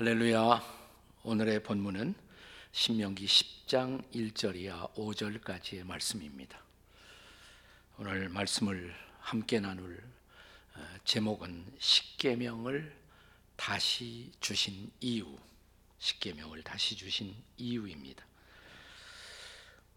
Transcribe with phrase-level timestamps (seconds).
[0.00, 0.62] 할렐루야.
[1.24, 2.14] 오늘의 본문은
[2.72, 6.58] 신명기 10장 1절이야 5절까지의 말씀입니다.
[7.98, 10.02] 오늘 말씀을 함께 나눌
[10.74, 12.96] 어, 제목은 십계명을
[13.56, 15.36] 다시 주신 이유.
[15.98, 18.24] 십계명을 다시 주신 이유입니다.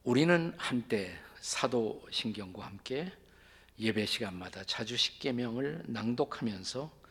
[0.03, 3.09] 우리는 한때 사도신경과 함께
[3.79, 7.02] 예배 시간마다 자주 십계명을 낭독하면서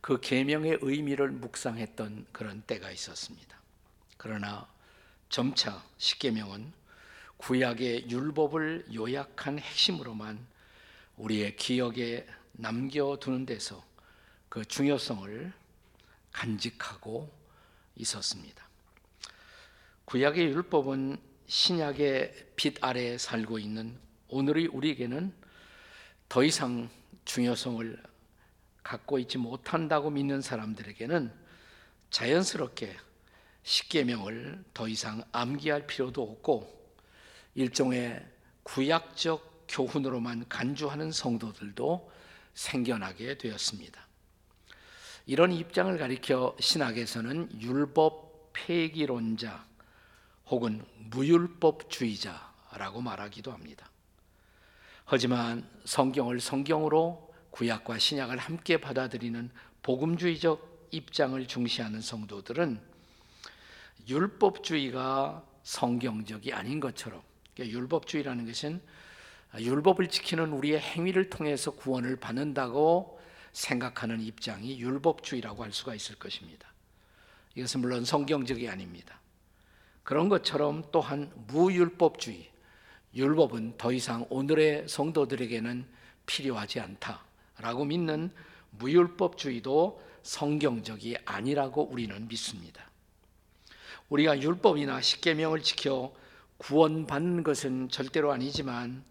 [0.00, 3.58] 그 계명의 의미를 묵상했던 그런 때가 있었습니다.
[4.16, 4.66] 그러나
[5.28, 6.72] 점차 십계명은
[7.36, 10.46] 구약의 율법을 요약한 핵심으로만
[11.16, 13.84] 우리의 기억에 남겨두는 데서
[14.48, 15.52] 그 중요성을
[16.32, 17.32] 간직하고
[17.96, 18.68] 있었습니다.
[20.04, 23.96] 구약의 율법은 신약의 빛 아래에 살고 있는
[24.28, 25.32] 오늘의 우리에게는
[26.28, 26.88] 더 이상
[27.24, 28.02] 중요성을
[28.82, 31.32] 갖고 있지 못한다고 믿는 사람들에게는
[32.10, 32.96] 자연스럽게
[33.62, 36.80] 십계명을 더 이상 암기할 필요도 없고
[37.54, 38.26] 일종의
[38.62, 42.10] 구약적 교훈으로만 간주하는 성도들도
[42.54, 44.06] 생겨나게 되었습니다.
[45.26, 49.64] 이런 입장을 가리켜 신학에서는 율법 폐기론자
[50.46, 53.88] 혹은 무율법주의자라고 말하기도 합니다.
[55.04, 59.50] 하지만 성경을 성경으로 구약과 신약을 함께 받아들이는
[59.82, 62.80] 복음주의적 입장을 중시하는 성도들은
[64.08, 67.22] 율법주의가 성경적이 아닌 것처럼
[67.54, 68.80] 그러니까 율법주의라는 것은
[69.58, 73.20] 율법을 지키는 우리의 행위를 통해서 구원을 받는다고
[73.52, 76.72] 생각하는 입장이 율법주의라고 할 수가 있을 것입니다.
[77.56, 79.20] 이것은 물론 성경적이 아닙니다.
[80.04, 82.50] 그런 것처럼 또한 무율법주의,
[83.14, 85.84] 율법은 더 이상 오늘의 성도들에게는
[86.26, 87.24] 필요하지 않다
[87.60, 88.30] 라고 믿는
[88.70, 92.90] 무율법주의도 성경적이 아니라고 우리는 믿습니다.
[94.08, 96.12] 우리가 율법이나 십계명을 지켜
[96.58, 99.04] 구원받는 것은 절대로 아니지만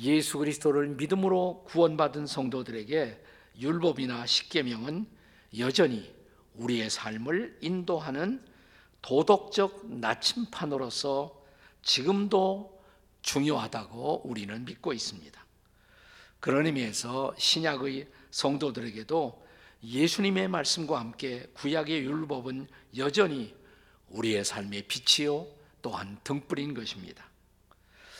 [0.00, 3.24] 예수 그리스도를 믿음으로 구원받은 성도들에게
[3.60, 5.06] 율법이나 십계명은
[5.58, 6.14] 여전히
[6.56, 8.42] 우리의 삶을 인도하는
[9.00, 11.42] 도덕적 나침판으로서
[11.82, 12.80] 지금도
[13.22, 15.44] 중요하다고 우리는 믿고 있습니다.
[16.42, 19.46] 그런 의미에서 신약의 성도들에게도
[19.84, 22.66] 예수님의 말씀과 함께 구약의 율법은
[22.96, 23.54] 여전히
[24.08, 25.46] 우리의 삶의 빛이요
[25.82, 27.24] 또한 등불인 것입니다.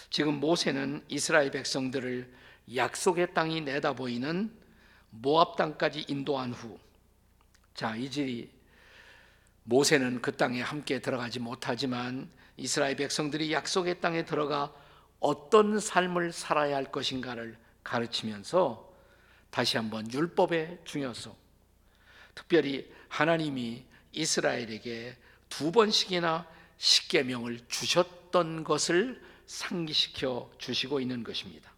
[0.08, 2.32] 지금 모세는 이스라엘 백성들을
[2.76, 4.56] 약속의 땅이 내다보이는
[5.10, 6.78] 모압 땅까지 인도한 후,
[7.74, 8.48] 자 이제
[9.64, 14.72] 모세는 그 땅에 함께 들어가지 못하지만 이스라엘 백성들이 약속의 땅에 들어가
[15.18, 18.90] 어떤 삶을 살아야 할 것인가를 가르치면서
[19.50, 21.36] 다시 한번 율법의 중요성,
[22.34, 25.16] 특별히 하나님이 이스라엘에게
[25.48, 26.48] 두 번씩이나
[26.78, 31.70] 십계명을 주셨던 것을 상기시켜 주시고 있는 것입니다.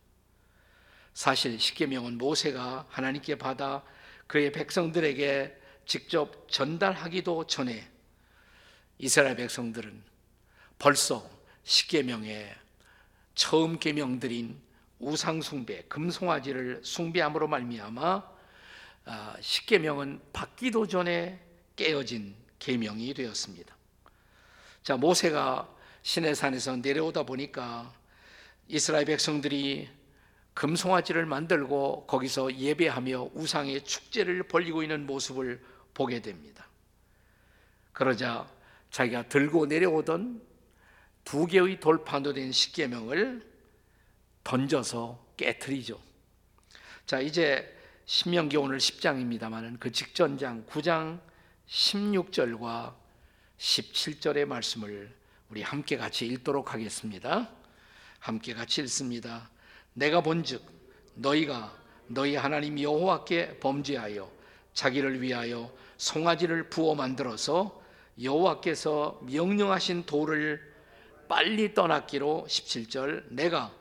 [1.13, 3.85] 사실 십계명은 모세가 하나님께 받아
[4.27, 7.89] 그의 백성들에게 직접 전달하기도 전에
[8.99, 10.03] 이스라엘 백성들은
[10.79, 11.29] 벌써
[11.65, 12.55] 십계명의
[13.35, 14.61] 처음 계명들인
[14.99, 18.35] 우상 숭배, 금송아지를 숭배함으로 말미암아
[19.07, 21.39] 아, 십계명은 받기도 전에
[21.77, 23.77] 깨어진 계명이 되었습니다.
[24.83, 25.69] 자, 모세가
[26.03, 27.93] 시내산에서 내려오다 보니까
[28.69, 29.89] 이스라엘 백성들이
[30.55, 35.63] 금송아지를 만들고 거기서 예배하며 우상의 축제를 벌리고 있는 모습을
[35.93, 36.67] 보게 됩니다.
[37.93, 38.49] 그러자
[38.91, 40.41] 자기가 들고 내려오던
[41.25, 43.54] 두 개의 돌판도 된 십계명을
[44.45, 46.01] 던져서 깨뜨리죠.
[47.07, 47.75] 자, 이제
[48.07, 51.21] 신명기 오늘 10장입니다만은 그 직전장 9장
[51.69, 52.95] 16절과
[53.59, 55.15] 17절의 말씀을
[55.49, 57.51] 우리 함께 같이 읽도록 하겠습니다.
[58.19, 59.51] 함께 같이 읽습니다.
[59.95, 60.63] 내가 본즉
[61.15, 61.77] 너희가
[62.07, 64.31] 너희 하나님 여호와께 범죄하여
[64.75, 67.83] 자기를 위하여 송아지를 부어 만들어서
[68.23, 70.75] 여호와께서 명령하신 돌을
[71.29, 73.73] 빨리 떠났기로 17절 내가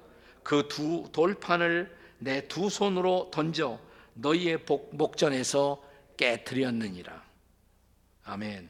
[0.44, 3.80] 그 두 돌판을 내 두 손으로 던져
[4.14, 4.60] 너희의
[4.92, 5.84] 목전에서
[6.18, 7.24] 깨뜨렸느니라.
[8.26, 8.70] 아멘.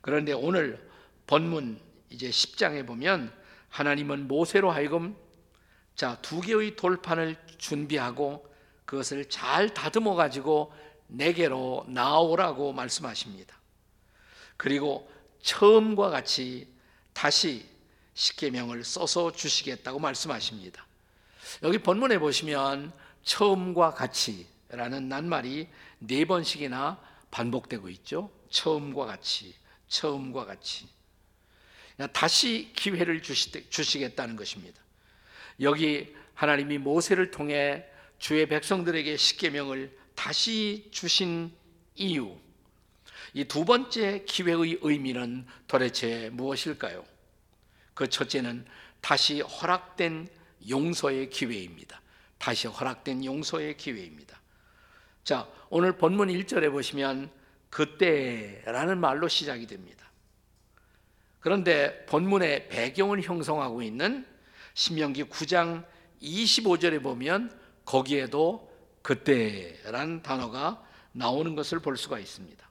[0.00, 0.88] 그런데 오늘
[1.26, 3.32] 본문 이제 10장에 보면
[3.70, 5.16] 하나님은 모세로 하여금
[5.96, 8.52] 자, 두 개의 돌판을 준비하고
[8.84, 10.72] 그것을 잘 다듬어 가지고
[11.06, 13.56] 내게로 나오라고 말씀하십니다.
[14.56, 15.10] 그리고
[15.42, 16.68] 처음과 같이
[17.12, 17.68] 다시
[18.14, 20.86] 십계명을 써서 주시겠다고 말씀하십니다.
[21.62, 22.92] 여기 본문에 보시면
[23.24, 25.68] 처음과 같이라는 낱말이
[25.98, 27.00] 네 번씩이나
[27.30, 28.30] 반복되고 있죠.
[28.50, 29.54] 처음과 같이,
[29.88, 30.86] 처음과 같이.
[32.12, 34.80] 다시 기회를 주시겠다는 것입니다.
[35.60, 37.84] 여기 하나님이 모세를 통해
[38.18, 41.52] 주의 백성들에게 십계명을 다시 주신
[41.94, 42.36] 이유.
[43.34, 47.04] 이 두 번째 기회의 의미는 도대체 무엇일까요?
[47.94, 48.66] 그 첫째는
[49.00, 50.28] 다시 허락된
[50.68, 52.00] 용서의 기회입니다.
[52.38, 54.40] 다시 허락된 용서의 기회입니다.
[55.22, 57.30] 자, 오늘 본문 1절에 보시면
[57.70, 60.10] 그때라는 말로 시작이 됩니다.
[61.40, 64.26] 그런데 본문의 배경을 형성하고 있는
[64.74, 65.84] 신명기 9장
[66.22, 70.82] 25절에 보면 거기에도 그때라는 단어가
[71.12, 72.68] 나오는 것을 볼 수가 있습니다.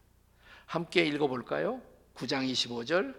[0.66, 1.82] 함께 읽어 볼까요?
[2.16, 3.16] 9장 25절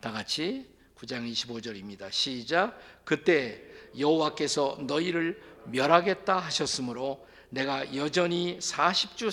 [0.00, 2.10] 다 같이 9장 25절입니다.
[2.10, 2.78] 시작.
[3.04, 3.62] 그때
[3.98, 9.30] 여호와께서 너희를 멸하겠다 하셨으므로 내가 여전히 40주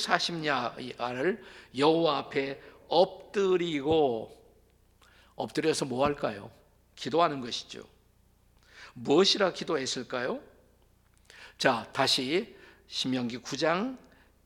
[0.97, 1.41] 40야를
[1.77, 4.39] 여호와 앞에 엎드리고
[5.35, 6.51] 엎드려서 뭐 할까요?
[6.95, 7.87] 기도하는 것이죠.
[8.93, 10.39] 무엇이라 기도했을까요?
[11.57, 12.55] 자, 다시
[12.87, 13.97] 신명기 9장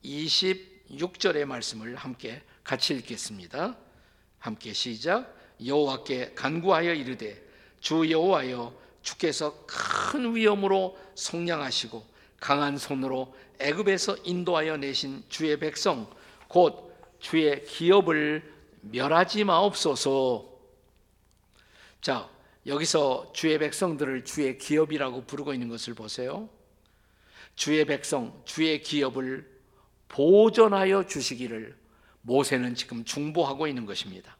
[0.03, 3.77] 26절의 말씀을 함께 같이 읽겠습니다.
[4.39, 5.36] 함께 시작.
[5.65, 7.41] 여호와께 간구하여 이르되
[7.79, 12.05] 주 여호와여 주께서 큰 위엄으로 속량하시고
[12.39, 16.09] 강한 손으로 애굽에서 인도하여 내신 주의 백성
[16.47, 20.45] 곧 주의 기업을 멸하지 마옵소서.
[22.01, 22.29] 자,
[22.65, 26.49] 여기서 주의 백성들을 주의 기업이라고 부르고 있는 것을 보세요.
[27.55, 29.49] 주의 백성, 주의 기업을
[30.09, 31.75] 보존하여 주시기를
[32.21, 34.36] 모세는 지금 중보하고 있는 것입니다.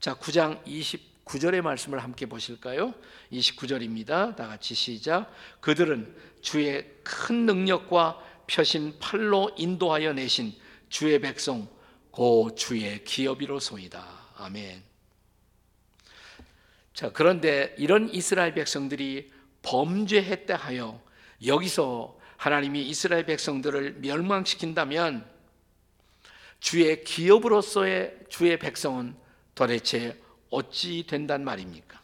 [0.00, 2.94] 자, 9장 29절의 말씀을 함께 보실까요?
[3.32, 4.36] 29절입니다.
[4.36, 5.32] 다 같이 시작.
[5.60, 10.54] 그들은 주의 큰 능력과 펴신 팔로 인도하여 내신
[10.88, 11.68] 주의 백성
[12.10, 14.06] 고 주의 기업이로소이다.
[14.36, 14.82] 아멘.
[16.94, 19.30] 자, 그런데 이런 이스라엘 백성들이
[19.62, 21.02] 범죄했다 하여
[21.44, 25.28] 여기서 하나님이 이스라엘 백성들을 멸망시킨다면
[26.60, 29.25] 주의 기업으로서의 주의 백성은
[29.56, 32.00] 도대체 어찌 된단 말입니까?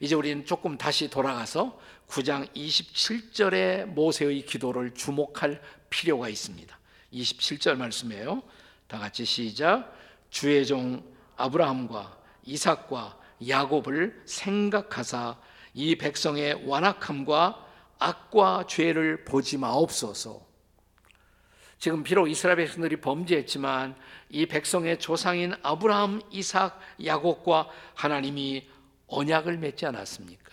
[0.00, 1.78] 이제 우리는 조금 다시 돌아가서
[2.08, 6.78] 9장 27절의 모세의 기도를 주목할 필요가 있습니다.
[7.12, 8.42] 27절 말씀이에요.
[8.86, 9.92] 다 같이 시작.
[10.30, 11.02] 주의 종
[11.36, 13.18] 아브라함과 이삭과
[13.48, 15.36] 야곱을 생각하사
[15.74, 17.66] 이 백성의 완악함과
[17.98, 20.43] 악과 죄를 보지 마옵소서.
[21.84, 23.94] 지금 비록 이스라엘 백성들이 범죄했지만
[24.30, 28.66] 이 백성의 조상인 아브라함, 이삭, 야곱과 하나님이
[29.06, 30.50] 언약을 맺지 않았습니까?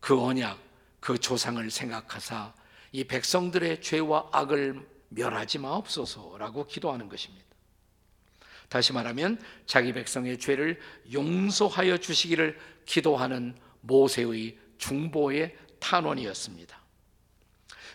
[0.00, 0.58] 그 언약,
[0.98, 2.52] 그 조상을 생각하사
[2.90, 7.46] 이 백성들의 죄와 악을 멸하지 마옵소서라고 기도하는 것입니다.
[8.68, 10.80] 다시 말하면 자기 백성의 죄를
[11.12, 16.76] 용서하여 주시기를 기도하는 모세의 중보의 탄원이었습니다.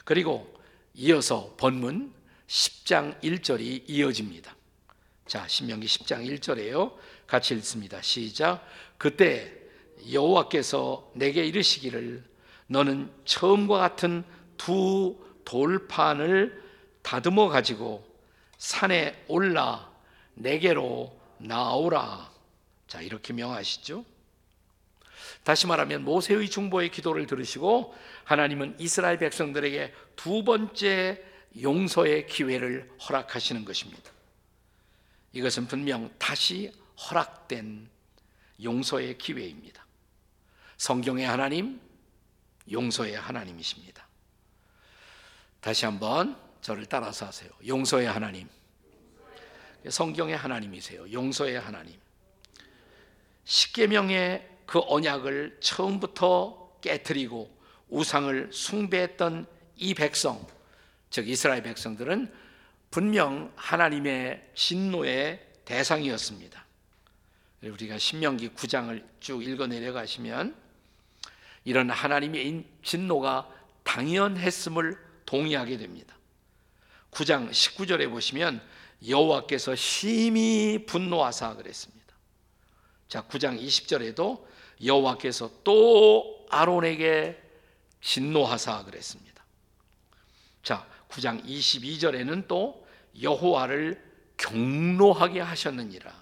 [0.06, 0.58] 그리고
[1.02, 2.14] 이어서 본문
[2.48, 4.54] 10장 1절이 이어집니다.
[5.26, 6.94] 자, 신명기 10장 1절에요.
[7.26, 8.02] 같이 읽습니다.
[8.02, 8.68] 시작.
[8.98, 9.50] 그때
[10.12, 12.22] 여호와께서 내게 이르시기를
[12.68, 14.26] 너는 처음과 같은
[14.58, 16.62] 두 돌판을
[17.02, 18.06] 다듬어 가지고
[18.58, 19.90] 산에 올라
[20.34, 22.30] 내게로 나오라.
[22.90, 24.04] 자, 이렇게 명하시죠.
[25.50, 31.26] 다시 말하면 모세의 중보의 기도를 들으시고 하나님은 이스라엘 백성들에게 두 번째
[31.60, 34.12] 용서의 기회를 허락하시는 것입니다.
[35.34, 37.90] 이것은 분명 다시 허락된
[38.62, 39.84] 용서의 기회입니다.
[40.78, 41.82] 성경의 하나님,
[42.72, 44.08] 용서의 하나님이십니다.
[45.62, 47.50] 다시 한번 저를 따라서 하세요.
[47.66, 48.48] 용서의 하나님.
[49.90, 51.12] 성경의 하나님이세요.
[51.12, 52.00] 용서의 하나님.
[53.46, 57.50] 십계명의 그 언약을 처음부터 깨뜨리고
[57.90, 59.48] 우상을 숭배했던
[59.78, 60.46] 이 백성,
[61.10, 62.32] 즉 이스라엘 백성들은
[62.92, 66.64] 분명 하나님의 진노의 대상이었습니다.
[67.64, 70.56] 우리가 신명기 9장을 쭉 읽어 내려가시면
[71.66, 73.50] 이런 하나님의 진노가
[73.84, 74.96] 당연했음을
[75.26, 76.16] 동의하게 됩니다.
[77.10, 78.62] 9장 19절에 보시면
[79.08, 82.14] 여호와께서 심히 분노하사 그랬습니다.
[83.08, 84.48] 자, 9장 20절에도
[84.84, 87.42] 여호와께서 또 아론에게
[88.02, 89.44] 진노하사 그랬습니다.
[90.64, 92.88] 자, 9장 22절에는 또
[93.22, 94.02] 여호와를
[94.38, 96.14] 경노하게 하셨느니라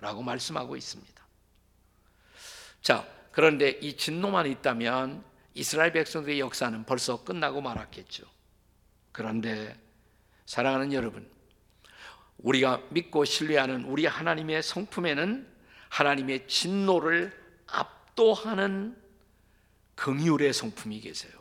[0.00, 1.26] 라고 말씀하고 있습니다.
[2.80, 8.24] 자, 그런데 이 진노만 있다면 이스라엘 백성들의 역사는 벌써 끝나고 말았겠죠.
[9.12, 9.76] 그런데
[10.46, 11.28] 사랑하는 여러분,
[12.38, 15.46] 우리가 믿고 신뢰하는 우리 하나님의 성품에는
[15.88, 17.45] 하나님의 진노를
[18.16, 18.96] 압도하는
[19.94, 21.32] 긍휼의 성품이 계세요.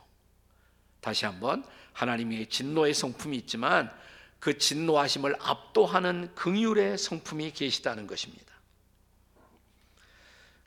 [0.99, 3.91] 다시 한번 하나님의 진노의 성품이 있지만
[4.39, 8.53] 그 진노하심을 압도하는 긍휼의 성품이 계시다는 것입니다.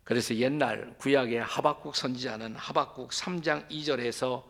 [0.05, 4.45] 그래서 옛날 구약의 하박국 선지자는 하박국 3장 2절에서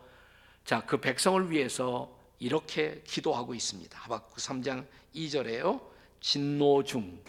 [0.63, 3.99] 자, 그 백성을 위해서 이렇게 기도하고 있습니다.
[3.99, 5.85] 하박국 3장 2절에요.
[6.21, 7.21] 진노 중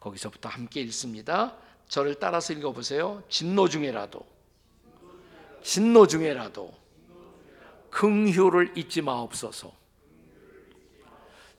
[0.00, 1.58] 거기서부터 함께 읽습니다.
[1.88, 3.22] 저를 따라서 읽어 보세요.
[3.28, 4.26] 진노 중에라도
[5.62, 6.74] 진노 중에라도
[7.90, 9.72] 긍휼을 잊지 마옵소서.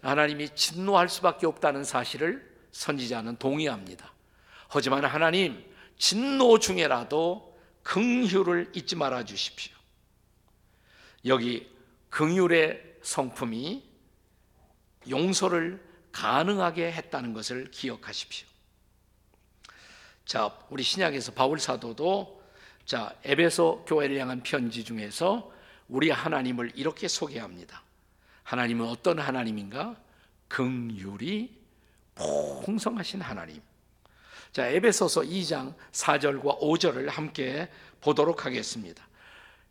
[0.02, 4.14] 하나님이 진노할 수밖에 없다는 사실을 선지자는 동의합니다.
[4.68, 5.66] 하지만 하나님
[5.98, 9.74] 진노 중에라도 긍휼을 잊지 말아 주십시오.
[11.26, 11.72] 여기
[12.10, 13.84] 긍휼의 성품이
[15.10, 18.48] 용서를 가능하게 했다는 것을 기억하십시오.
[20.26, 22.44] 자, 우리 신약에서 바울 사도도
[22.86, 25.52] 자, 에베소 교회를 향한 편지 중에서
[25.88, 27.84] 우리 하나님을 이렇게 소개합니다.
[28.44, 29.96] 하나님은 어떤 하나님인가?
[30.48, 31.50] 긍휼이
[32.64, 33.62] 풍성하신 하나님.
[34.52, 37.70] 자, 에베소서 2장 4절과 5절을 함께
[38.02, 39.08] 보도록 하겠습니다.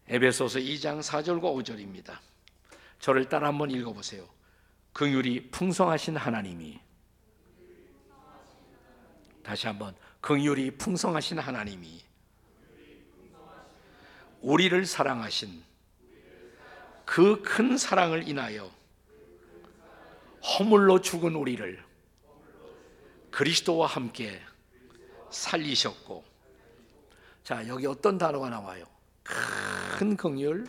[0.09, 2.19] 에베소서 2장 4절과 5절입니다.
[3.01, 4.29] 저를 따라 한번 읽어 보세요.
[4.93, 6.81] 긍휼이 풍성하신 하나님이
[9.43, 12.03] 다시 한번 긍휼이 풍성하신 하나님이
[14.41, 15.63] 우리를 사랑하신
[17.05, 18.73] 그 큰 사랑을 인하여
[20.43, 21.85] 허물로 죽은 우리를
[23.31, 24.41] 그리스도와 함께
[25.31, 26.25] 살리셨고
[27.43, 28.87] 자 여기 어떤 단어가 나와요?
[29.25, 30.67] 큰 긍휼,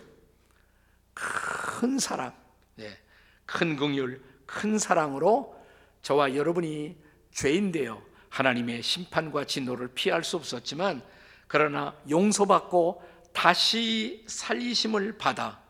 [1.13, 2.35] 큰 사랑,
[2.75, 2.99] 네,
[3.45, 5.57] 큰 긍휼, 큰 사랑으로
[6.01, 6.97] 저와 여러분이
[7.31, 11.01] 죄인되어 하나님의 심판과 진노를 피할 수 없었지만
[11.47, 13.01] 그러나 용서받고
[13.31, 15.61] 다시 살리심을 받아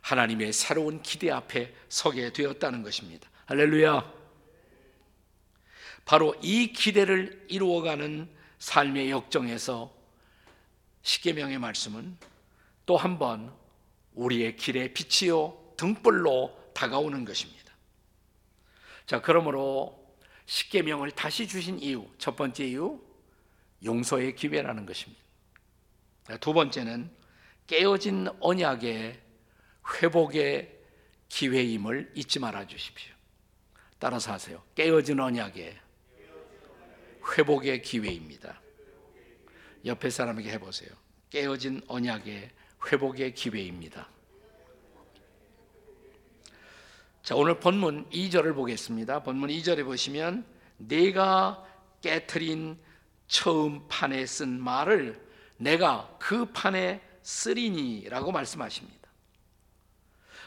[0.00, 3.28] 하나님의 새로운 기대 앞에 서게 되었다는 것입니다.
[3.44, 4.14] 할렐루야.
[6.06, 9.92] 바로 이 기대를 이루어가는 삶의 역정에서
[11.02, 12.16] 십계명의 말씀은
[12.86, 13.52] 또 한 번
[14.14, 17.74] 우리의 길에 빛이요 등불로 다가오는 것입니다.
[19.06, 19.99] 자, 그러므로
[20.50, 23.00] 십계명을 다시 주신 이유, 첫 번째 이유
[23.84, 25.22] 용서의 기회라는 것입니다.
[26.40, 27.08] 두 번째는
[27.68, 29.20] 깨어진 언약의
[29.94, 30.76] 회복의
[31.28, 33.14] 기회임을 잊지 말아 주십시오.
[34.00, 34.60] 따라서 하세요.
[34.74, 35.78] 깨어진 언약의
[37.36, 38.60] 회복의 기회입니다.
[39.84, 40.90] 옆에 사람에게 해보세요.
[41.30, 42.50] 깨어진 언약의
[42.90, 44.08] 회복의 기회입니다.
[47.30, 49.22] 자, 오늘 본문 2절을 보겠습니다.
[49.22, 50.44] 본문 2절에 보시면
[50.78, 51.64] 내가
[52.02, 52.76] 깨트린
[53.28, 55.24] 처음 판에 쓴 말을
[55.56, 59.08] 내가 그 판에 쓰리니라고 말씀하십니다.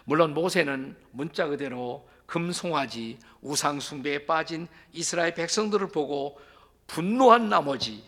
[0.04, 6.38] 물론 모세는 문자 그대로 금송아지 우상 숭배에 빠진 이스라엘 백성들을 보고
[6.88, 8.04] 분노한 나머지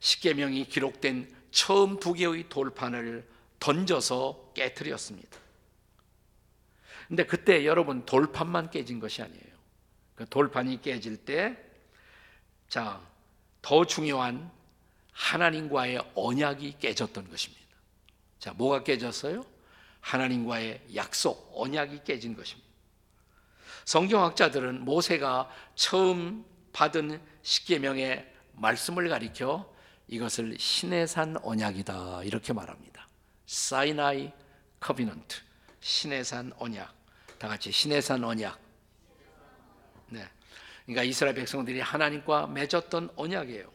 [0.00, 3.24] 십계명이 기록된 처음 두 개의 돌판을
[3.60, 5.38] 던져서 깨뜨렸습니다.
[7.08, 9.58] 근데 그때 여러분 돌판만 깨진 것이 아니에요.
[10.14, 11.56] 그 돌판이 깨질 때,
[12.68, 13.00] 자,
[13.62, 14.50] 더 중요한
[15.12, 17.64] 하나님과의 언약이 깨졌던 것입니다.
[18.38, 19.44] 자, 뭐가 깨졌어요?
[20.00, 22.68] 하나님과의 약속, 언약이 깨진 것입니다.
[23.84, 29.74] 성경학자들은 모세가 처음 받은 십계명의 말씀을 가리켜
[30.08, 33.08] 이것을 시내 산 언약이다 이렇게 말합니다.
[33.46, 34.30] Sinai
[34.80, 35.38] covenant
[35.80, 36.97] 시내 산 언약
[37.38, 38.58] 다 같이 시내 산 언약.
[40.08, 40.28] 네,
[40.84, 43.70] 그러니까 이스라엘 백성들이 하나님과 맺었던 언약이에요.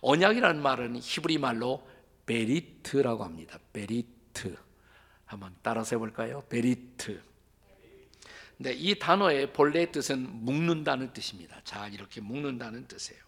[0.00, 1.86] 언약이라는 말은 히브리 말로
[2.26, 3.58] ברית라고 합니다.
[3.72, 4.56] ברית
[5.26, 6.42] 한번 따라서 해볼까요?
[6.48, 7.22] 베리트.
[8.56, 11.60] 근데 이 단어의 본래 뜻은 묶는다는 뜻입니다.
[11.64, 13.20] 자 이렇게 묶는다는 뜻이에요.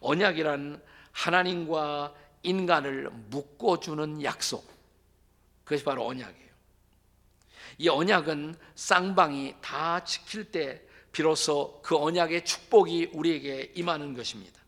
[0.00, 0.82] 언약이란
[1.12, 4.68] 하나님과 인간을 묶어주는 약속.
[5.64, 6.47] 그것이 바로 언약이에요.
[7.78, 10.82] 이 언약은 쌍방이 다 지킬 때
[11.12, 14.60] 비로소 그 언약의 축복이 우리에게 임하는 것입니다.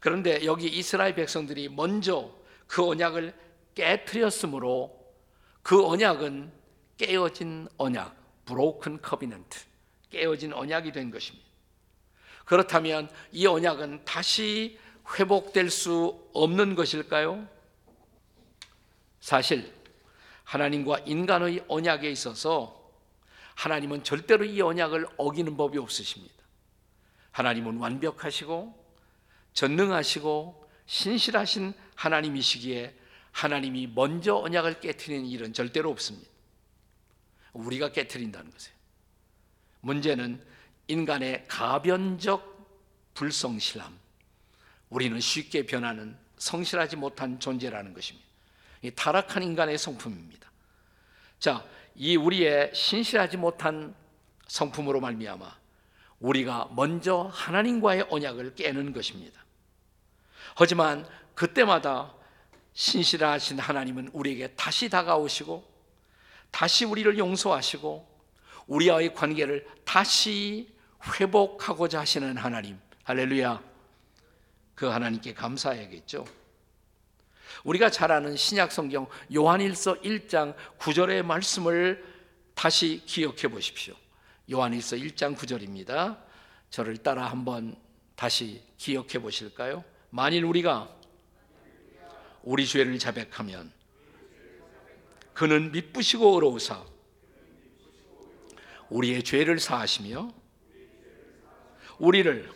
[0.00, 2.34] 그런데 여기 이스라엘 백성들이 먼저
[2.66, 3.34] 그 언약을
[3.74, 4.98] 깨뜨렸으므로
[5.62, 6.50] 그 언약은
[6.96, 9.60] 깨어진 언약, broken covenant,
[10.10, 11.46] 깨어진 언약이 된 것입니다.
[12.44, 14.78] 그렇다면 이 언약은 다시
[15.18, 17.46] 회복될 수 없는 것일까요?
[19.20, 19.72] 사실
[20.52, 22.92] 하나님과 인간의 언약에 있어서
[23.54, 26.34] 하나님은 절대로 이 언약을 어기는 법이 없으십니다.
[27.30, 28.84] 하나님은 완벽하시고
[29.54, 32.94] 전능하시고 신실하신 하나님이시기에
[33.30, 36.28] 하나님이 먼저 언약을 깨뜨리는 일은 절대로 없습니다.
[37.54, 38.76] 우리가 깨뜨린다는 것이에요.
[39.80, 40.44] 문제는
[40.88, 42.52] 인간의 가변적
[43.14, 43.98] 불성실함.
[44.90, 48.31] 우리는 쉽게 변하는 성실하지 못한 존재라는 것입니다.
[48.82, 50.50] 이 타락한 인간의 성품입니다.
[51.38, 53.94] 자, 이 우리의 신실하지 못한
[54.48, 55.62] 성품으로 말미암아
[56.20, 59.44] 우리가 먼저 하나님과의 언약을 깨는 것입니다.
[60.54, 62.14] 하지만 그때마다
[62.74, 65.70] 신실하신 하나님은 우리에게 다시 다가오시고
[66.50, 68.08] 다시 우리를 용서하시고
[68.66, 70.68] 우리와의 관계를 다시
[71.18, 72.78] 회복하고자 하시는 하나님.
[73.04, 73.62] 할렐루야.
[74.74, 76.24] 그 하나님께 감사해야겠죠.
[77.64, 82.04] 우리가 잘 아는 신약 성경 요한일서 1장 9절의 말씀을
[82.54, 83.94] 다시 기억해 보십시오.
[84.50, 86.18] 요한일서 1장 9절입니다.
[86.70, 87.76] 저를 따라 한번
[88.16, 89.84] 다시 기억해 보실까요?
[90.10, 90.94] 만일 우리가
[92.42, 93.72] 우리 죄를 자백하면
[95.32, 96.84] 그는 미쁘시고 의로우사
[98.90, 100.32] 우리의 죄를 사하시며
[101.98, 102.50] 우리를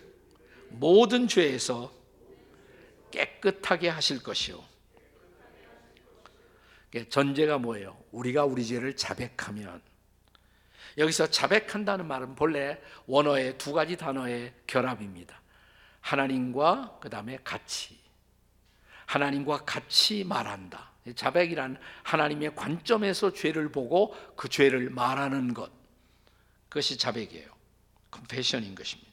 [0.69, 1.93] 모든 죄에서
[3.11, 4.63] 깨끗하게 하실 것이요.
[7.05, 7.97] 전제가 뭐예요?
[8.13, 9.81] 우리가 우리 죄를 자백하면
[10.99, 15.41] 여기서 자백한다는 말은 본래 원어의 두 가지 단어의 결합입니다.
[16.01, 17.99] 하나님과 그 다음에 같이
[19.07, 20.91] 하나님과 같이 말한다.
[21.15, 25.71] 자백이란 하나님의 관점에서 죄를 보고 그 죄를 말하는 것.
[26.69, 27.49] 그것이 자백이에요.
[28.11, 29.13] 컨페션인 것입니다.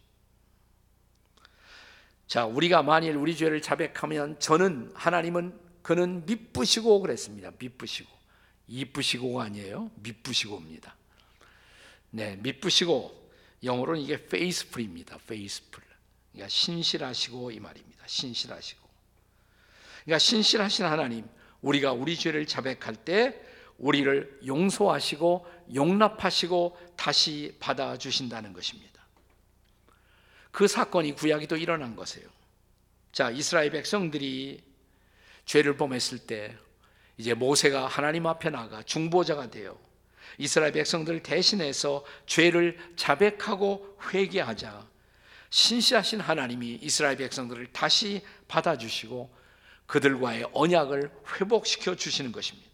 [2.26, 7.52] 자, 우리가 만일 우리 죄를 자백하면 저는 하나님은 그는 미쁘시고 그랬습니다.
[7.60, 8.10] 미쁘시고.
[8.68, 9.92] 이쁘시고가 아니에요.
[9.96, 10.96] 미쁘시고입니다.
[12.12, 13.32] 네, 미쁘시고
[13.64, 15.18] 영어로는 이게 faithful입니다.
[15.22, 15.84] faithful.
[16.32, 18.04] 그러니까 신실하시고 이 말입니다.
[18.08, 18.82] 신실하시고.
[20.06, 21.28] 그러니까 신실하신 하나님,
[21.62, 23.40] 우리가 우리 죄를 자백할 때
[23.78, 28.94] 우리를 용서하시고 용납하시고 다시 받아 주신다는 것입니다.
[30.52, 32.28] 그 사건이 구약에도 일어난 것이에요.
[33.12, 34.73] 자, 이스라엘 백성들이
[35.46, 36.56] 죄를 범했을 때
[37.18, 39.78] 이제 모세가 하나님 앞에 나가 중보자가 되어
[40.38, 44.88] 이스라엘 백성들 대신해서 죄를 자백하고 회개하자
[45.50, 49.44] 신실하신 하나님이 이스라엘 백성들을 다시 받아주시고
[49.86, 52.68] 그들과의 언약을 회복시켜 주시는 것입니다.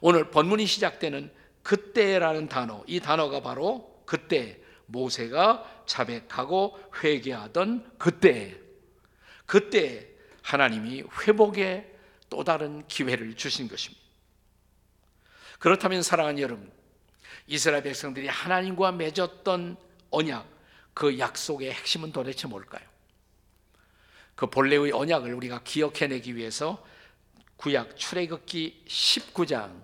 [0.00, 1.30] 오늘 본문이 시작되는
[1.62, 8.58] 그때라는 단어, 이 단어가 바로 그때 모세가 자백하고 회개하던 그때,
[9.44, 10.08] 그때
[10.48, 11.94] 하나님이 회복의
[12.30, 14.02] 또 다른 기회를 주신 것입니다.
[15.58, 16.72] 그렇다면 사랑하는 여러분,
[17.46, 19.76] 이스라엘 백성들이 하나님과 맺었던
[20.10, 20.48] 언약,
[20.94, 22.86] 그 약속의 핵심은 도대체 뭘까요?
[24.34, 26.82] 그 본래의 언약을 우리가 기억해내기 위해서
[27.58, 29.82] 구약 출애굽기 19장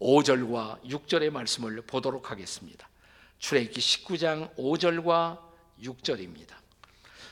[0.00, 2.88] 5절과 6절의 말씀을 보도록 하겠습니다.
[3.38, 5.38] 출애굽기 19장 5절과
[5.82, 6.54] 6절입니다.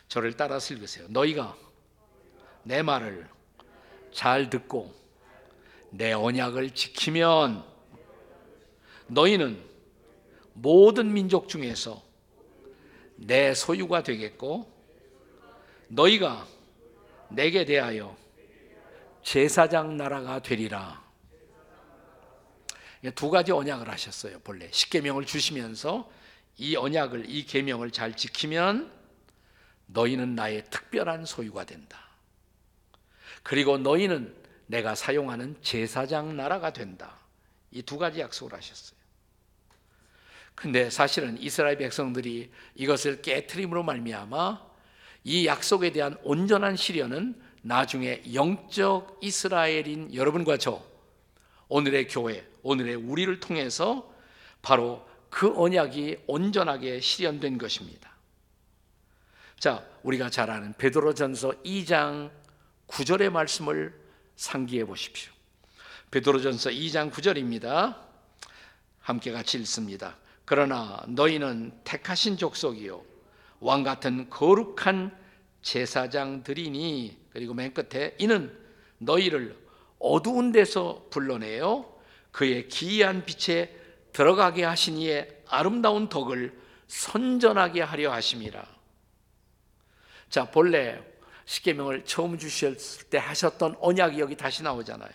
[0.09, 1.07] 저를 따라서 읽으세요.
[1.09, 1.57] 너희가
[2.69, 3.27] 내 말을
[4.13, 4.95] 잘 듣고
[5.89, 7.65] 내 언약을 지키면
[9.07, 9.59] 너희는
[10.53, 12.03] 모든 민족 중에서
[13.17, 14.71] 내 소유가 되겠고
[15.89, 16.47] 너희가
[17.31, 18.15] 내게 대하여
[19.23, 21.03] 제사장 나라가 되리라.
[23.15, 24.41] 두 가지 언약을 하셨어요.
[24.41, 26.11] 본래 십계명을 주시면서
[26.59, 28.93] 이 언약을 이 계명을 잘 지키면
[29.87, 32.08] 너희는 나의 특별한 소유가 된다.
[33.43, 34.35] 그리고 너희는
[34.67, 37.19] 내가 사용하는 제사장 나라가 된다.
[37.71, 38.99] 이 두 가지 약속을 하셨어요.
[40.55, 44.67] 근데 사실은 이스라엘 백성들이 이것을 깨트림으로 말미암아
[45.25, 50.83] 이 약속에 대한 온전한 실현은 나중에 영적 이스라엘인 여러분과 저
[51.69, 54.13] 오늘의 교회, 오늘의 우리를 통해서
[54.63, 58.11] 바로 그 언약이 온전하게 실현된 것입니다.
[59.59, 62.31] 자, 우리가 잘 아는 베드로전서 2장
[62.89, 63.95] 9절의 말씀을
[64.37, 65.33] 상기해 보십시오.
[66.11, 67.97] 베드로전서 2장 9절입니다.
[69.01, 70.17] 함께 같이 읽습니다.
[70.45, 73.05] 그러나 너희는 택하신 족속이요
[73.61, 75.17] 왕 같은 거룩한
[75.63, 78.57] 제사장들이니 그리고 맨 끝에 이는
[78.99, 79.57] 너희를
[79.99, 81.99] 어두운 데서 불러내어
[82.33, 83.77] 그의 기이한 빛에
[84.13, 88.65] 들어가게 이의 아름다운 덕을 선전하게 하려 하심이라.
[90.31, 91.03] 자, 본래
[91.49, 95.11] 십계명을 처음 주셨을 때 하셨던 언약이 여기 다시 나오잖아요.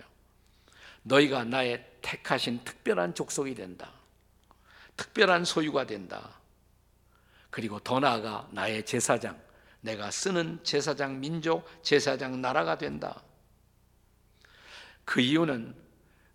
[1.04, 3.92] 너희가 나의 택하신 특별한 족속이 된다.
[4.98, 6.40] 특별한 소유가 된다.
[7.52, 9.40] 그리고 더 나아가 나의 제사장,
[9.82, 13.22] 내가 쓰는 제사장 민족, 제사장 나라가 된다.
[15.06, 15.76] 그 이유는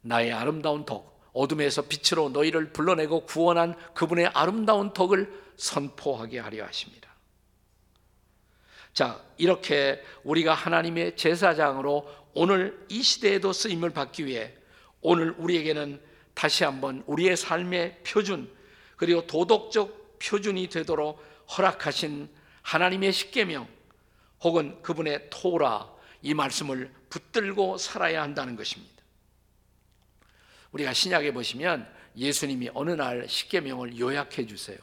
[0.02, 7.08] 나의 아름다운 덕, 어둠에서 빛으로 너희를 불러내고 구원한 그분의 아름다운 덕을 선포하게 하려 하십니다.
[8.92, 14.54] 자, 이렇게 우리가 하나님의 제사장으로 오늘 이 시대에도 쓰임을 받기 위해
[15.00, 16.00] 오늘 우리에게는
[16.34, 18.50] 다시 한번 우리의 삶의 표준
[18.96, 21.22] 그리고 도덕적 표준이 되도록
[21.56, 22.28] 허락하신
[22.62, 23.68] 하나님의 십계명
[24.42, 25.90] 혹은 그분의 토라
[26.22, 29.02] 이 말씀을 붙들고 살아야 한다는 것입니다.
[30.72, 34.78] 우리가 신약에 보시면 예수님이 어느 날 십계명을 요약해 주세요.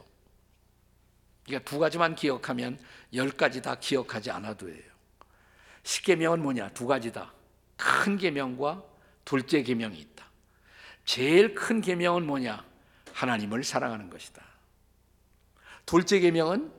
[1.45, 2.79] 그러니까 두 가지만 기억하면
[3.13, 4.83] 열 가지 다 기억하지 않아도 해요.
[5.83, 6.69] 십계명은 뭐냐?
[6.69, 7.31] 두 가지다.
[7.77, 8.83] 큰 계명과
[9.23, 10.25] 둘째 계명이 있다.
[11.05, 12.65] 제일 큰 계명은 뭐냐?
[13.13, 14.43] 하나님을 사랑하는 것이다.
[15.85, 16.71] 둘째 계명은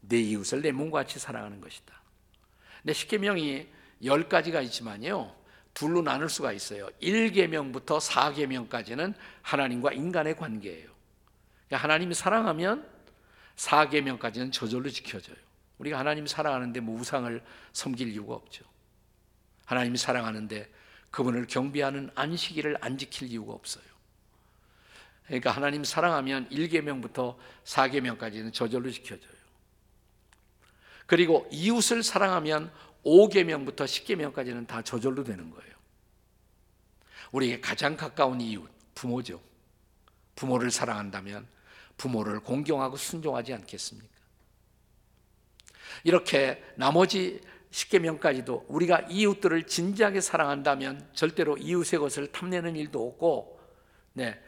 [0.00, 1.94] 내 이웃을 내 몸과 같이 사랑하는 것이다.
[2.82, 3.68] 근데 십계명이
[4.04, 5.36] 열 가지가 있지만요.
[5.72, 6.88] 둘로 나눌 수가 있어요.
[7.00, 10.90] 1계명부터 4계명까지는 하나님과 인간의 관계예요.
[11.68, 12.88] 그러니까 하나님이 사랑하면
[13.60, 15.36] 4계명까지는 저절로 지켜져요.
[15.78, 17.42] 우리가 하나님 사랑하는데 뭐 우상을
[17.72, 18.64] 섬길 이유가 없죠.
[19.66, 20.68] 하나님이 사랑하는데
[21.10, 23.84] 그분을 경배하는 안식일을 안 지킬 이유가 없어요.
[25.26, 29.40] 그러니까 하나님 사랑하면 1계명부터 4계명까지는 저절로 지켜져요.
[31.06, 32.72] 그리고 이웃을 사랑하면
[33.04, 35.74] 5계명부터 10계명까지는 다 저절로 되는 거예요.
[37.32, 39.40] 우리에게 가장 가까운 이웃 부모죠.
[40.34, 41.46] 부모를 사랑한다면
[42.00, 44.08] 부모를 공경하고 순종하지 않겠습니까?
[46.02, 53.60] 이렇게 나머지 10계명까지도 우리가 이웃들을 진지하게 사랑한다면 절대로 이웃의 것을 탐내는 일도 없고
[54.14, 54.42] 네,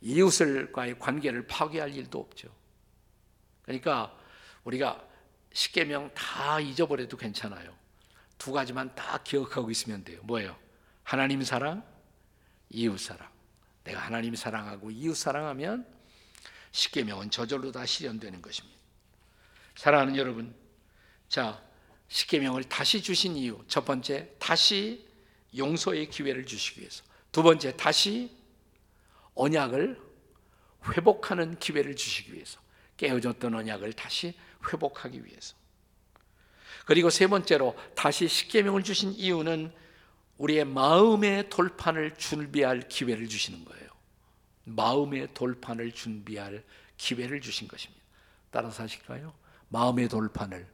[0.00, 2.48] 이웃을과의 관계를 파괴할 일도 없죠.
[3.62, 4.12] 그러니까
[4.64, 5.06] 우리가
[5.52, 7.72] 10계명 다 잊어버려도 괜찮아요.
[8.38, 10.20] 두 가지만 딱 기억하고 있으면 돼요.
[10.24, 10.56] 뭐예요?
[11.04, 11.84] 하나님 사랑,
[12.70, 13.28] 이웃 사랑.
[13.84, 15.97] 내가 하나님 사랑하고 이웃 사랑하면
[16.78, 18.78] 십계명은 저절로 다 실현되는 것입니다.
[19.74, 20.54] 사랑하는 여러분,
[21.28, 21.60] 자
[22.06, 25.06] 십계명을 다시 주신 이유 첫 번째 다시
[25.56, 28.30] 용서의 기회를 주시기 위해서 두 번째 다시
[29.34, 30.00] 언약을
[30.90, 32.60] 회복하는 기회를 주시기 위해서
[32.96, 34.34] 깨어졌던 언약을 다시
[34.72, 35.56] 회복하기 위해서
[36.86, 39.72] 그리고 세 번째로 다시 십계명을 주신 이유는
[40.38, 43.87] 우리의 마음의 돌판을 준비할 기회를 주시는 거예요.
[44.68, 46.64] 마음의 돌판을 준비할
[46.96, 48.02] 기회를 주신 것입니다.
[48.50, 49.34] 따라서 하실까요?
[49.68, 50.66] 마음의 돌판을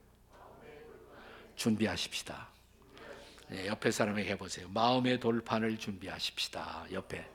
[1.56, 2.48] 준비하십시다.
[3.48, 4.68] 네, 옆에 사람에게 해보세요.
[4.68, 6.86] 마음의 돌판을 준비하십시다.
[6.92, 7.28] 옆에.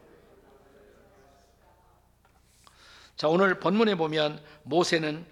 [3.15, 5.25] 자 오늘 본문에 보면 모세는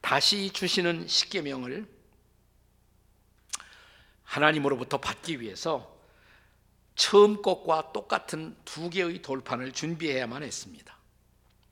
[0.00, 1.86] 다시 주시는 십계명을
[4.24, 5.99] 하나님으로부터 받기 위해서
[7.00, 10.94] 처음 것과 똑같은 두 개의 돌판을 준비해야만 했습니다.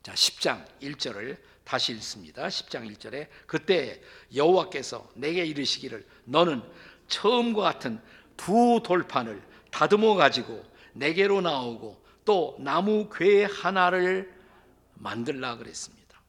[0.01, 2.47] 자, 10장 1절을 다시 읽습니다.
[2.47, 4.01] 10장 1절에 그때
[4.33, 6.63] 여호와께서 내게 이르시기를 너는
[7.09, 8.01] 처음과 같은
[8.37, 9.39] 두 돌판을
[9.69, 14.35] 다듬어 가지고 내게로 나오고 또 나무 궤 하나를
[14.95, 16.19] 만들라 그랬습니다.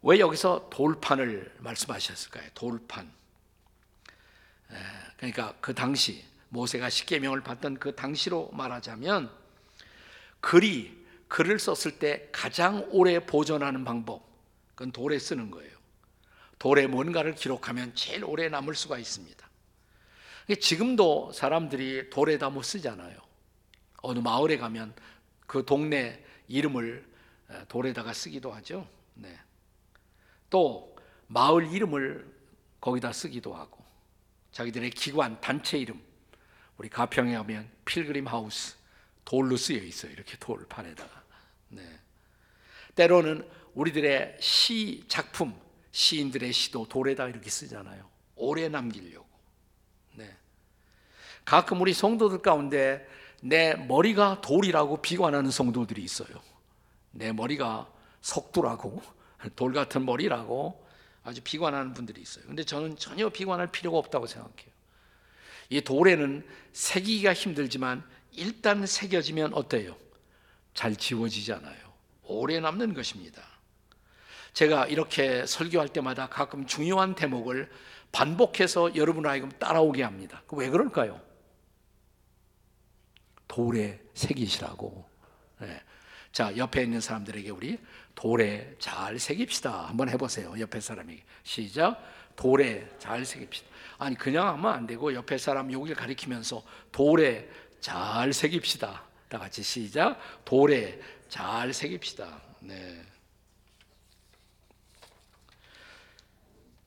[0.00, 2.48] 왜 여기서 돌판을 말씀하셨을까요?
[2.54, 3.12] 돌판.
[5.18, 9.30] 그러니까 그 당시 모세가 십계명을 받던 그 당시로 말하자면
[10.40, 14.26] 글이 글을 썼을 때 가장 오래 보존하는 방법
[14.74, 15.76] 그건 돌에 쓰는 거예요.
[16.58, 19.48] 돌에 뭔가를 기록하면 제일 오래 남을 수가 있습니다.
[20.60, 23.18] 지금도 사람들이 돌에다 못 쓰잖아요.
[23.98, 24.94] 어느 마을에 가면
[25.46, 27.06] 그 동네 이름을
[27.68, 28.88] 돌에다가 쓰기도 하죠.
[29.14, 29.38] 네.
[30.48, 32.34] 또 마을 이름을
[32.80, 33.84] 거기다 쓰기도 하고
[34.52, 36.00] 자기들의 기관 단체 이름
[36.78, 38.76] 우리 가평에 가면 필그림 하우스
[39.24, 40.12] 돌로 쓰여 있어요.
[40.12, 41.22] 이렇게 돌판에다가.
[41.68, 41.82] 네.
[42.94, 45.54] 때로는 우리들의 시 작품
[45.90, 48.08] 시인들의 시도 돌에다 이렇게 쓰잖아요.
[48.36, 49.28] 오래 남기려고.
[50.14, 50.34] 네.
[51.44, 53.06] 가끔 우리 성도들 가운데
[53.42, 56.28] 내 머리가 돌이라고 비관하는 성도들이 있어요.
[57.10, 59.02] 내 머리가 석두라고
[59.56, 60.86] 돌 같은 머리라고
[61.22, 62.44] 아주 비관하는 분들이 있어요.
[62.46, 64.67] 근데 저는 전혀 비관할 필요가 없다고 생각해요.
[65.68, 68.02] 이 돌에는 새기기가 힘들지만
[68.32, 69.96] 일단 새겨지면 어때요?
[70.74, 71.88] 잘 지워지잖아요.
[72.22, 73.42] 오래 남는 것입니다.
[74.52, 77.70] 제가 이렇게 설교할 때마다 가끔 중요한 대목을
[78.12, 80.42] 반복해서 여러분을 하여금 따라오게 합니다.
[80.52, 81.20] 왜 그럴까요?
[83.46, 85.08] 돌에 새기시라고.
[85.60, 85.82] 네.
[86.32, 87.78] 자, 옆에 있는 사람들에게 우리
[88.14, 89.88] 돌에 잘 새깁시다.
[89.88, 90.54] 한번 해보세요.
[90.58, 91.22] 옆에 사람에게.
[91.42, 92.02] 시작.
[92.36, 93.68] 돌에 잘 새깁시다.
[93.98, 97.48] 아니, 그냥 하면 안 되고 옆에 사람 여기를 가리키면서 돌에
[97.80, 99.04] 잘 새깁시다.
[99.28, 100.18] 다 같이 시작.
[100.44, 102.40] 돌에 잘 새깁시다.
[102.60, 103.04] 네.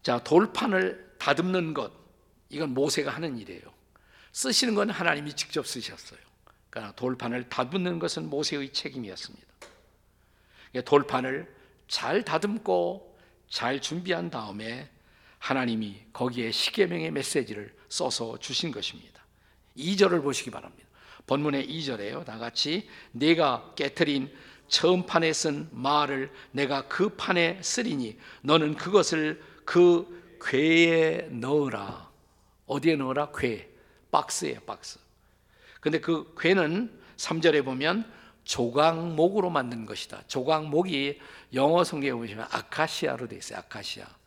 [0.01, 1.91] 자, 돌판을 다듬는 것.
[2.49, 3.61] 이건 모세가 하는 일이에요.
[4.31, 6.19] 쓰시는 건 하나님이 직접 쓰셨어요.
[6.69, 9.47] 그러니까 돌판을 다듬는 것은 모세의 책임이었습니다.
[10.71, 11.55] 그러니까 돌판을
[11.87, 13.19] 잘 다듬고
[13.49, 14.89] 잘 준비한 다음에
[15.41, 19.25] 하나님이 거기에 십계명의 메시지를 써서 주신 것입니다.
[19.75, 20.87] 2절을 보시기 바랍니다.
[21.25, 22.23] 본문의 2절에요.
[22.23, 24.31] 다 같이 내가 깨뜨린
[24.67, 32.09] 처음 판에 쓴 말을 내가 그 판에 쓰리니 너는 그것을 그 궤에 넣으라.
[32.67, 33.31] 어디에 넣으라?
[33.35, 33.67] 궤.
[34.11, 34.99] 박스에 박스.
[35.79, 38.09] 근데 그 궤는 3절에 보면
[38.43, 40.23] 조각목으로 만든 것이다.
[40.27, 41.19] 조각목이
[41.55, 43.59] 영어 성경에 보시면 아카시아로 되어 있어요.
[43.59, 44.20] 아카시아.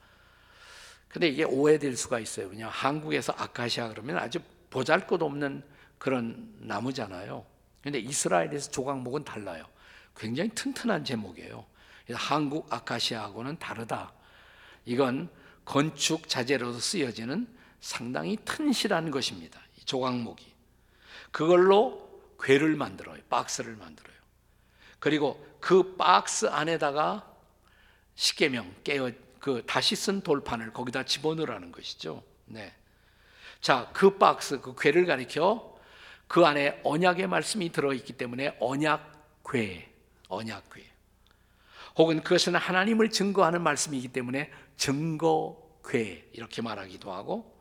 [1.15, 2.49] 근데 이게 오해될 수가 있어요.
[2.49, 5.63] 그냥 한국에서 아카시아 그러면 아주 보잘 것 없는
[5.97, 7.47] 그런 나무잖아요.
[7.85, 9.65] 근데 이스라엘에서 조각목은 달라요.
[10.17, 11.65] 굉장히 튼튼한 제목이에요.
[12.15, 14.13] 한국 아카시아하고는 다르다.
[14.87, 15.29] 이건
[15.65, 17.47] 건축 자재로도 쓰여지는
[17.81, 19.61] 상당히 튼실한 것입니다.
[19.79, 20.53] 이 조각목이.
[21.31, 22.11] 그걸로
[22.43, 23.21] 궤를 만들어요.
[23.31, 24.17] 박스를 만들어요.
[24.99, 27.33] 그리고 그 박스 안에다가
[28.17, 29.13] 십계명 깨어
[29.45, 32.23] 그 다시 쓴 돌판을 거기다 집어넣으라는 것이죠.
[32.47, 32.73] 네.
[33.61, 35.79] 자, 그 박스 그 궤를 가리켜
[36.27, 39.93] 그 안에 언약의 말씀이 들어 있기 때문에 언약궤,
[40.29, 40.83] 언약궤.
[41.99, 47.55] 혹은 그것은 하나님을 증거하는 말씀이기 때문에 증거궤 이렇게 말하기도 하고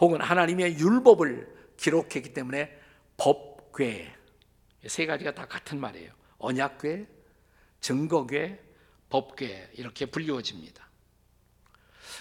[0.00, 2.78] 혹은 하나님의 율법을 기록했기 때문에
[3.16, 4.14] 법궤
[4.88, 6.12] 세 가지가 다 같은 말이에요.
[6.36, 7.06] 언약궤,
[7.80, 8.60] 증거궤,
[9.08, 10.83] 법궤 이렇게 불리워집니다.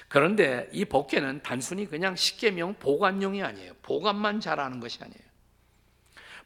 [0.08, 3.74] 그런데 이 법궤는 단순히 그냥 십계명 보관용이 아니에요.
[3.82, 5.24] 보관만 잘하는 것이 아니에요.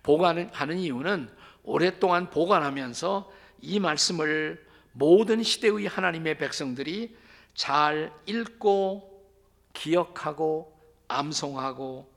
[0.04, 1.30] 보관하는 이유는
[1.64, 3.32] 오랫동안 보관하면서
[3.62, 7.16] 이 말씀을 모든 시대의 하나님의 백성들이
[7.54, 9.26] 잘 읽고
[9.74, 12.12] 기억하고 암송하고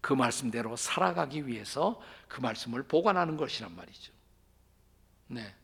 [0.00, 4.12] 그 말씀대로 살아가기 위해서 그 말씀을 보관하는 것이란 말이죠.
[5.28, 5.54] 네.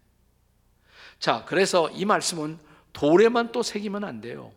[1.18, 2.59] 자, 그래서 이 말씀은
[2.92, 4.52] 돌에만 또 새기면 안 돼요.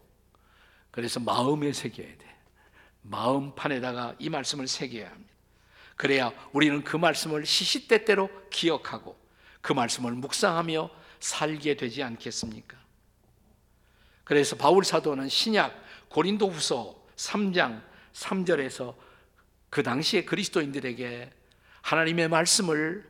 [0.92, 2.38] 그래서 마음에 새겨야 돼.
[3.04, 5.32] 마음판에다가 이 말씀을 새겨야 합니다.
[5.96, 9.18] 그래야 우리는 그 말씀을 시시때때로 기억하고
[9.62, 12.78] 그 말씀을 묵상하며 살게 되지 않겠습니까?
[14.24, 15.74] 그래서 바울 사도는 신약
[16.10, 18.96] 고린도후서 3장 3절에서
[19.70, 21.32] 그 당시에 그리스도인들에게
[21.82, 23.10] 하나님의 말씀을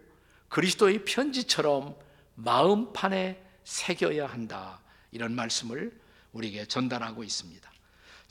[0.49, 1.95] 그리스도의 편지처럼
[2.35, 4.81] 마음판에 새겨야 한다.
[5.11, 5.97] 이런 말씀을
[6.33, 7.70] 우리에게 전달하고 있습니다.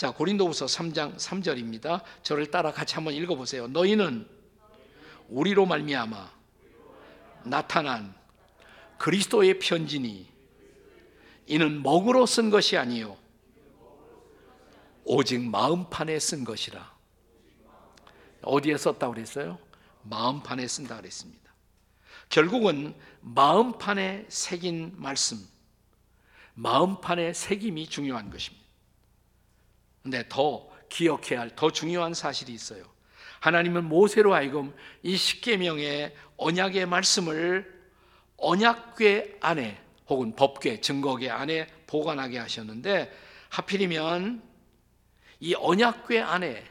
[0.01, 2.03] 자, 고린도후서 3장 3절입니다.
[2.23, 3.69] 저를 따라 같이 한번 읽어 보세요.
[3.69, 4.27] 너희는
[5.29, 6.33] 우리로 말미암아
[7.45, 8.15] 나타난
[8.97, 10.27] 그리스도의 편지니
[11.49, 13.19] 이는 먹으로 쓴 것이 아니요
[15.05, 16.95] 오직 마음판에 쓴 것이라.
[18.41, 19.59] 어디에 썼다고 그랬어요?
[20.05, 21.53] 마음판에 쓴다 그랬습니다.
[22.31, 25.47] 결국은 마음판에 새긴 말씀,
[26.55, 28.60] 마음판에 새김이 중요한 것입니다.
[30.03, 32.85] 근데 더 기억해야 할 더 중요한 사실이 있어요.
[33.41, 37.81] 하나님은 모세로 하여금 이 십계명의 언약의 말씀을
[38.37, 43.13] 언약궤 안에 혹은 법궤, 증거궤 안에 보관하게 하셨는데
[43.49, 44.43] 하필이면
[45.41, 46.65] 이 언약궤 안에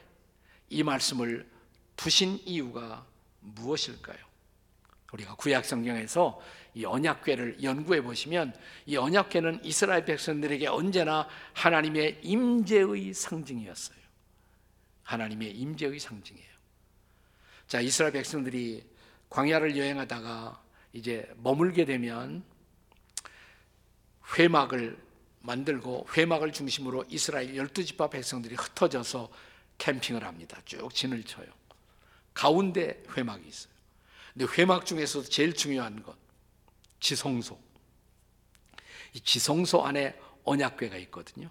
[0.70, 1.50] 이 말씀을
[1.96, 3.06] 두신 이유가
[3.40, 4.18] 무엇일까요?
[5.14, 6.40] 우리가 구약 성경에서
[6.74, 8.54] 이 언약궤를 연구해 보시면
[8.86, 14.00] 이 언약궤는 이스라엘 백성들에게 언제나 하나님의 임재의 상징이었어요.
[15.04, 16.50] 하나님의 임재의 상징이에요.
[17.68, 18.84] 자, 이스라엘 백성들이
[19.30, 20.62] 광야를 여행하다가
[20.94, 22.44] 이제 머물게 되면
[24.38, 24.98] 회막을
[25.42, 29.30] 만들고 회막을 중심으로 이스라엘 열두 지파 백성들이 흩어져서
[29.78, 30.62] 캠핑을 합니다.
[30.66, 31.48] 쭉 진을 쳐요.
[32.34, 33.74] 가운데 회막이 있어요.
[34.34, 36.16] 근데 회막 중에서도 제일 중요한 것
[37.00, 37.60] 지성소.
[39.14, 41.50] 이 지성소 안에 언약궤가 있거든요.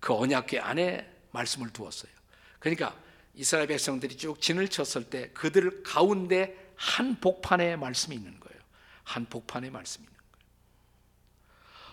[0.00, 2.12] 그 언약궤 안에 말씀을 두었어요.
[2.58, 2.96] 그러니까
[3.34, 8.60] 이스라엘 백성들이 쭉 진을 쳤을 때 그들 가운데 한 복판에 말씀이 있는 거예요.
[9.04, 10.46] 한 복판에 말씀이 있는 거예요.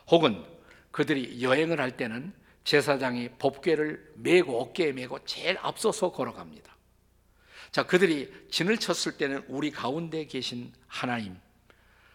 [0.07, 0.45] 혹은
[0.91, 6.73] 그들이 여행을 할 때는 제사장이 법궤를 메고 어깨에 메고 제일 앞서서 걸어갑니다.
[7.71, 11.37] 자, 그들이 진을 쳤을 때는 우리 가운데 계신 하나님,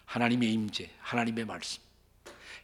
[0.09, 1.83] 하나님의 임재, 하나님의 말씀.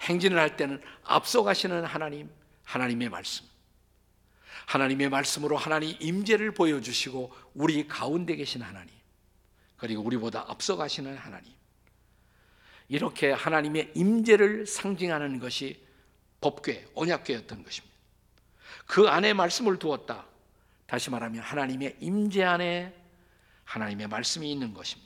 [0.03, 2.31] 행진을 할 때는 앞서가시는 하나님,
[2.65, 3.45] 하나님의 말씀.
[4.67, 8.95] 하나님의 말씀으로 하나님 임재를 보여주시고 우리 가운데 계신 하나님.
[9.77, 11.53] 그리고 우리보다 앞서가시는 하나님.
[12.89, 15.85] 이렇게 하나님의 임재를 상징하는 것이
[16.41, 17.95] 법궤, 언약궤였던 것입니다.
[18.87, 20.27] 그 안에 말씀을 두었다.
[20.87, 22.95] 다시 말하면 하나님의 임재 안에
[23.65, 25.04] 하나님의 말씀이 있는 것입니다.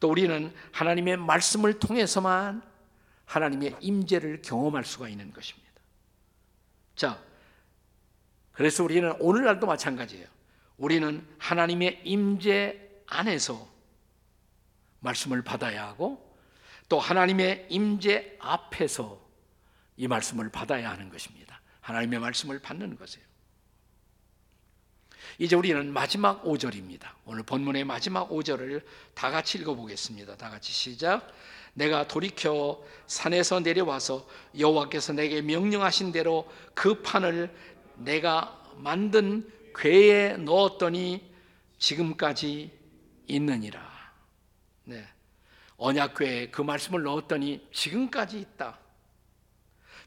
[0.00, 2.62] 또 우리는 하나님의 말씀을 통해서만
[3.24, 5.68] 하나님의 임재를 경험할 수가 있는 것입니다.
[6.96, 7.22] 자,
[8.52, 10.26] 그래서 우리는 오늘날도 마찬가지예요.
[10.78, 13.68] 우리는 하나님의 임재 안에서
[15.00, 16.36] 말씀을 받아야 하고
[16.88, 19.28] 또 하나님의 임재 앞에서
[19.96, 21.60] 이 말씀을 받아야 하는 것입니다.
[21.80, 23.27] 하나님의 말씀을 받는 것이에요.
[25.40, 27.10] 이제 우리는 마지막 5절입니다.
[27.24, 28.82] 오늘 본문의 마지막 5절을
[29.14, 30.36] 다 같이 읽어보겠습니다.
[30.36, 31.32] 다 같이 시작.
[31.74, 37.54] 내가 돌이켜 산에서 내려와서 여호와께서 내게 명령하신 대로 그 판을
[37.98, 41.24] 내가 만든 궤에 넣었더니
[41.78, 42.72] 지금까지
[43.28, 43.80] 있느니라.
[44.82, 45.06] 네.
[45.76, 48.76] 언약궤에 그 말씀을 넣었더니 지금까지 있다.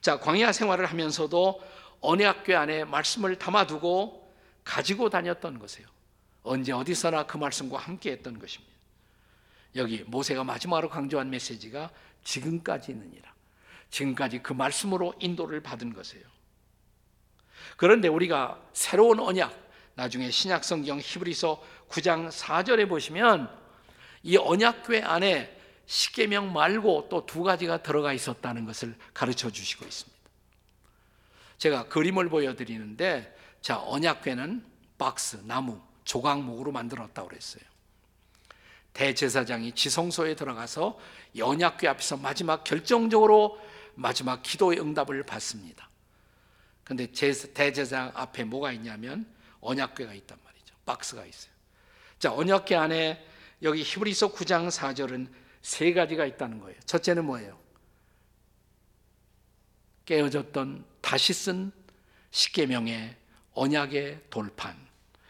[0.02, 1.64] 자, 광야 생활을 하면서도
[2.02, 4.21] 언약궤 안에 말씀을 담아두고
[4.64, 5.88] 가지고 다녔던 것이에요.
[6.44, 8.72] 언제 어디서나 그 말씀과 함께 했던 것입니다.
[9.76, 11.92] 여기 모세가 마지막으로 강조한 메시지가
[12.24, 13.34] 지금까지 있느니라.
[13.90, 16.26] 지금까지 그 말씀으로 인도를 받은 것이에요.
[17.78, 19.56] 그런데 우리가 새로운 언약,
[19.96, 23.50] 나중에 신약 성경 히브리서 9장 4절에 보시면
[24.24, 30.11] 이 언약궤 안에 십계명 말고 또 두 가지가 들어가 있었다는 것을 가르쳐 주시고 있습니다.
[31.62, 34.66] 제가 그림을 보여드리는데 자, 언약궤는
[34.98, 37.62] 박스, 나무, 조각목으로 만들었다고 그랬어요.
[38.94, 40.98] 대제사장이 지성소에 들어가서
[41.40, 43.62] 언약궤 앞에서 마지막 결정적으로
[43.94, 45.88] 마지막 기도의 응답을 받습니다.
[46.84, 50.74] 근데 대제사장 앞에 뭐가 있냐면 언약궤가 있단 말이죠.
[50.84, 51.54] 박스가 있어요.
[52.18, 53.24] 자, 언약궤 안에
[53.62, 56.80] 여기 히브리서 9장 4절은 세 가지가 있다는 거예요.
[56.88, 57.60] 첫째는 뭐예요?
[60.06, 61.72] 깨어졌던 다시 쓴
[62.32, 63.16] 십계명의
[63.54, 64.76] 언약의 돌판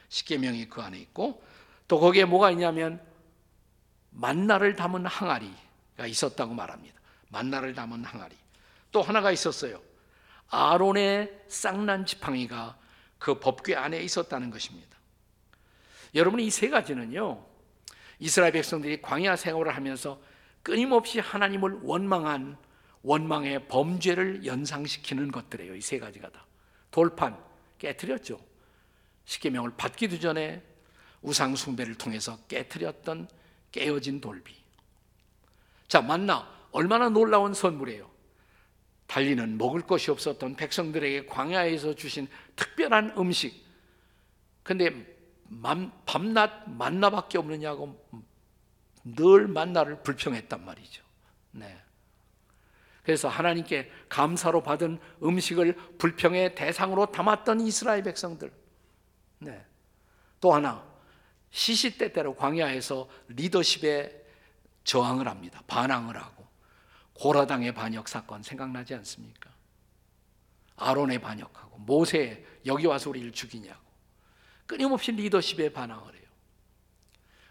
[0.10, 1.44] 십계명이 그 안에 있고
[1.88, 3.02] 또 거기에 뭐가 있냐면
[4.12, 7.00] 만나를 담은 항아리가 있었다고 말합니다.
[7.30, 8.36] 만나를 담은 항아리.
[8.92, 9.82] 또 하나가 있었어요.
[10.50, 12.78] 아론의 쌍난 지팡이가
[13.18, 14.98] 그 법궤 안에 있었다는 것입니다.
[16.14, 17.46] 여러분 이 세 가지는요.
[18.20, 20.22] 이스라엘 백성들이 광야 생활을 하면서
[20.62, 22.58] 끊임없이 하나님을 원망한
[23.04, 25.76] 원망의 범죄를 연상시키는 것들이에요.
[25.76, 26.46] 이 세 가지가 다.
[26.92, 27.38] 돌판,
[27.78, 28.40] 깨뜨렸죠.
[29.26, 30.62] 십계명을 받기도 전에
[31.22, 33.30] 우상 숭배를 통해서 깨뜨렸던
[33.72, 34.56] 깨어진 돌비.
[35.88, 38.10] 자, 만나 얼마나 놀라운 선물이에요.
[39.08, 43.66] 달리는 먹을 것이 없었던 백성들에게 광야에서 주신 특별한 음식.
[44.64, 44.90] 근데
[46.06, 48.00] 밤낮 만나밖에 없느냐고
[49.04, 51.04] 늘 만나를 불평했단 말이죠.
[51.52, 51.78] 네.
[53.04, 58.52] 그래서 하나님께 감사로 받은 음식을 불평의 대상으로 담았던 이스라엘 백성들.
[59.40, 59.66] 네.
[60.40, 60.84] 또 하나
[61.50, 64.22] 시시때때로 광야에서 리더십에
[64.84, 65.62] 저항을 합니다.
[65.68, 66.48] 반항을 하고
[67.14, 69.50] 고라당의 반역 사건 생각나지 않습니까?
[70.78, 73.80] 아론의 반역하고 모세 여기 와서 우리를 죽이냐고
[74.66, 76.24] 끊임없이 리더십에 반항을 해요.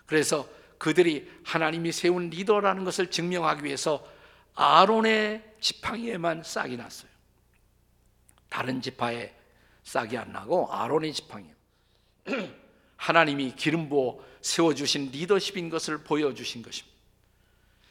[0.06, 4.04] 그래서 그들이 하나님이 세운 리더라는 것을 증명하기 위해서
[4.60, 7.10] 아론의 지팡이에만 싹이 났어요.
[8.50, 9.32] 다른 지파에
[9.84, 11.46] 싹이 안 나고 아론의 지팡이.
[12.96, 16.94] 하나님이 기름 부어 세워 주신 리더십인 것을 보여 주신 것입니다.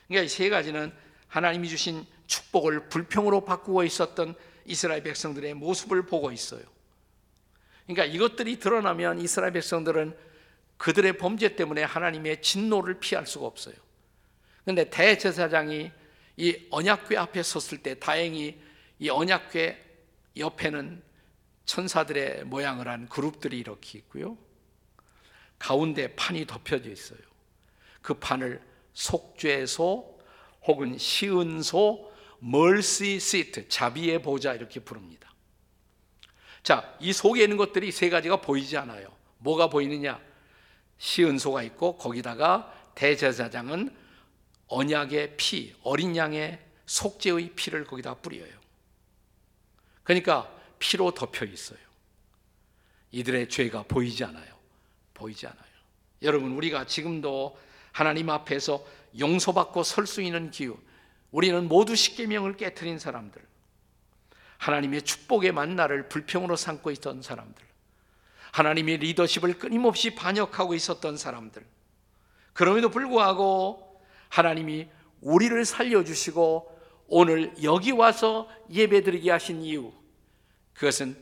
[0.08, 0.92] 그러니까 이 세 가지는
[1.28, 6.62] 하나님이 주신 축복을 불평으로 바꾸고 있었던 이스라엘 백성들의 모습을 보고 있어요.
[7.88, 10.16] 그러니까 이것들이 드러나면 이스라엘 백성들은
[10.78, 13.74] 그들의 범죄 때문에 하나님의 진노를 피할 수가 없어요.
[14.64, 15.92] 그런데 대제사장이
[16.40, 18.58] 이 언약궤 앞에 섰을 때 다행히
[18.98, 19.78] 이 언약궤
[20.38, 21.04] 옆에는
[21.66, 24.38] 천사들의 모양을 한 그룹들이 이렇게 있고요.
[25.60, 27.20] 가운데 판이 덮여져 있어요.
[28.02, 28.62] 그 판을
[28.94, 30.18] 속죄소
[30.66, 32.10] 혹은 시은소,
[32.40, 35.30] 멀시 시트, 자비의 보좌 이렇게 부릅니다.
[36.64, 39.14] 자, 이 속에 있는 것들이 세 가지가 보이지 않아요.
[39.40, 40.22] 뭐가 보이느냐?
[41.00, 43.94] 시은소가 있고 거기다가 대제사장은
[44.70, 48.54] 언약의 피, 어린 양의 속죄의 피를 거기다 뿌려요.
[50.04, 51.80] 그러니까 피로 덮여 있어요.
[53.12, 54.56] 이들의 죄가 보이지 않아요.
[55.14, 55.60] 보이지 않아요.
[56.22, 57.60] 여러분, 우리가 지금도
[57.92, 58.86] 하나님 앞에서
[59.20, 60.80] 용서받고 설 수 있는 기후.
[61.32, 63.42] 우리는 모두 십계명을 깨뜨린 사람들.
[64.58, 67.64] 하나님의 축복의 만나를 불평으로 삼고 있던 사람들.
[68.52, 71.66] 하나님의 리더십을 끊임없이 반역하고 있었던 사람들.
[72.54, 73.89] 그럼에도 불구하고
[74.30, 74.88] 하나님이
[75.22, 79.92] 우리를 살려주시고 오늘 여기 와서 예배드리게 하신 이유.
[80.74, 81.22] 그것은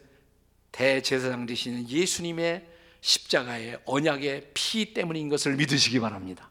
[0.71, 2.67] 대제사장 되시는 예수님의
[3.01, 6.49] 십자가의 언약의 피 때문인 것을 믿으시기 바랍니다.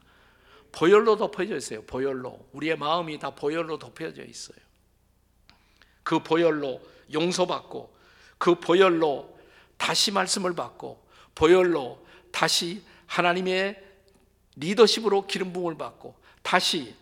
[0.71, 1.83] 보혈로 덮여져 있어요.
[1.83, 2.49] 보혈로.
[2.51, 4.57] 우리의 마음이 다 보혈로 덮여져 있어요.
[6.03, 6.81] 그 보혈로
[7.13, 7.95] 용서받고
[8.37, 9.37] 그 보혈로
[9.77, 11.05] 다시 말씀을 받고
[11.35, 13.83] 보혈로 다시 하나님의
[14.55, 16.15] 리더십으로 기름 부음을 받고
[16.47, 16.95] 다시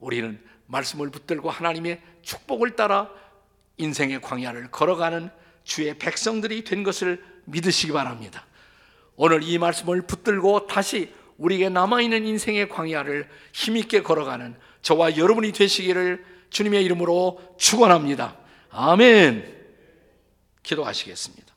[0.00, 3.08] 우리는 말씀을 붙들고 하나님의 축복을 따라
[3.76, 5.30] 인생의 광야를 걸어가는
[5.62, 8.44] 주의 백성들이 된 것을 믿으시기 바랍니다.
[9.14, 16.84] 오늘 이 말씀을 붙들고 다시 우리에게 남아있는 인생의 광야를 힘있게 걸어가는 저와 여러분이 되시기를 주님의
[16.86, 18.36] 이름으로 축원합니다.
[18.70, 19.68] 아멘.
[20.64, 21.54] 기도하시겠습니다.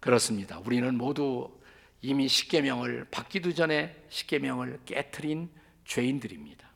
[0.00, 0.58] 그렇습니다.
[0.58, 1.61] 우리는 모두
[2.02, 5.50] 이미 십계명을 받기도 전에 십계명을 깨뜨린
[5.84, 6.68] 죄인들입니다.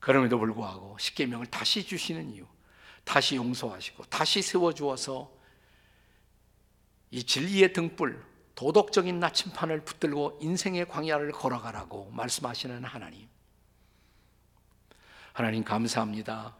[0.00, 2.46] 그럼에도 불구하고 십계명을 다시 주시는 이유,
[3.04, 5.30] 다시 용서하시고 다시 세워 주어서
[7.10, 13.28] 이 진리의 등불, 도덕적인 나침판을 붙들고 인생의 광야를 걸어가라고 말씀하시는 하나님.
[15.34, 16.56] 하나님 감사합니다.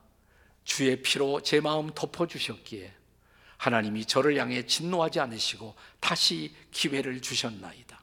[0.64, 2.92] 주의 피로 제 마음 덮어 주셨기에
[3.56, 8.00] 하나님이 저를 향해 진노하지 않으시고 다시 기회를 주셨나이다.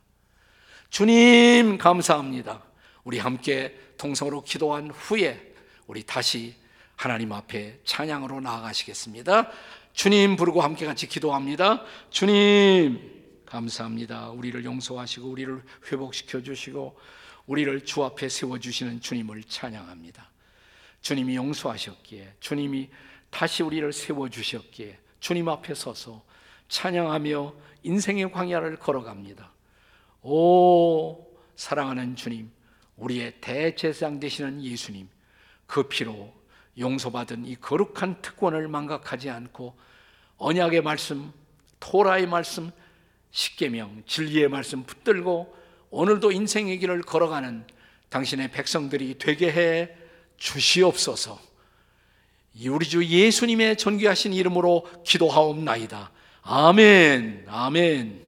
[0.89, 2.64] 주님 감사합니다.
[3.04, 5.54] 우리 함께 동성으로 기도한 후에
[5.88, 6.56] 우리 다시
[6.95, 9.51] 하나님 앞에 찬양으로 나아가시겠습니다.
[9.93, 11.84] 주님 부르고 함께 같이 기도합니다.
[12.10, 13.12] 주님
[13.45, 14.30] 감사합니다.
[14.30, 16.97] 우리를 용서하시고 우리를 회복시켜 주시고
[17.45, 20.30] 우리를 주 앞에 세워 주시는 주님을 찬양합니다.
[21.01, 22.89] 주님이 용서하셨기에 주님이
[23.30, 26.22] 다시 우리를 세워 주셨기에 주님 앞에 서서
[26.68, 27.54] 찬양하며
[27.84, 29.54] 인생의 광야를 걸어갑니다.
[30.22, 32.52] 오 사랑하는 주님,
[32.98, 35.08] 우리의 대제사장 되시는 예수님,
[35.66, 36.34] 그 피로
[36.78, 39.78] 용서받은 이 거룩한 특권을 망각하지 않고
[40.40, 41.32] 언약의 말씀,
[41.80, 42.70] 토라의 말씀,
[43.32, 45.56] 십계명, 진리의 말씀 붙들고
[45.90, 47.66] 오늘도 인생의 길을 걸어가는
[48.10, 49.96] 당신의 백성들이 되게 해
[50.36, 51.53] 주시옵소서.
[52.68, 56.12] 우리 주 예수님의 존귀하신 이름으로 기도하옵나이다.
[56.43, 57.45] 아멘.
[57.47, 58.26] 아멘.